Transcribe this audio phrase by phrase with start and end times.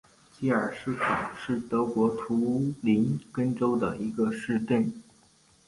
[0.31, 4.91] 基尔施考是德国图林根州的一个市镇。